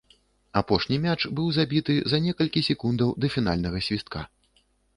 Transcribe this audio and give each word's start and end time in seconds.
Апошні 0.61 0.97
мяч 1.03 1.17
быў 1.39 1.51
забіты 1.59 1.99
за 2.15 2.21
некалькі 2.29 2.65
секундаў 2.71 3.09
да 3.21 3.33
фінальнага 3.37 3.87
свістка. 3.89 4.19